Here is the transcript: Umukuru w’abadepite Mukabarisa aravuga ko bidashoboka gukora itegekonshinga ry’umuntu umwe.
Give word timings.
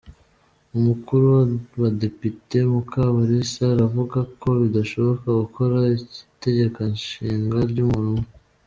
Umukuru 0.77 1.23
w’abadepite 1.35 2.57
Mukabarisa 2.71 3.63
aravuga 3.75 4.17
ko 4.41 4.47
bidashoboka 4.61 5.25
gukora 5.41 5.77
itegekonshinga 6.01 7.57
ry’umuntu 7.71 8.07
umwe. 8.15 8.27